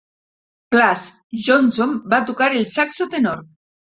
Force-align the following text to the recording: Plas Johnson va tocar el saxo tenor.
Plas 0.75 1.03
Johnson 1.43 1.93
va 2.13 2.21
tocar 2.31 2.47
el 2.61 2.65
saxo 2.79 3.09
tenor. 3.15 3.45